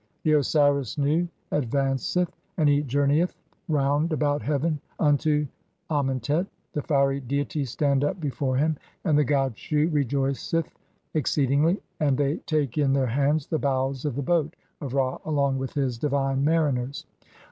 (32) 0.23 0.23
The 0.31 0.39
Osiris 0.39 0.97
Nu 0.97 1.27
advanceth, 1.51 2.29
and 2.57 2.67
he 2.67 2.81
journeyeth 2.81 3.37
round 3.69 4.11
'about 4.11 4.41
heaven 4.41 4.81
unto 4.97 5.45
Amentet, 5.91 6.47
the 6.73 6.81
fiery 6.81 7.19
deities 7.19 7.69
stand 7.69 8.03
up 8.03 8.19
before 8.19 8.55
'him, 8.57 8.77
and 9.05 9.15
the 9.15 9.23
god 9.23 9.55
Shu 9.55 9.89
rejoiceth 9.89 10.73
exceedingly, 11.13 11.83
and 11.99 12.17
they 12.17 12.37
take 12.47 12.79
in 12.79 12.93
'their 12.93 13.05
hands 13.13 13.45
the 13.45 13.59
bows 13.59 14.03
[of 14.03 14.15
the 14.15 14.23
boat] 14.23 14.55
of 14.81 14.95
Ra 14.95 15.19
along 15.23 15.59
with 15.59 15.73
his 15.75 15.99
'divine 15.99 16.43
mariners. 16.43 17.05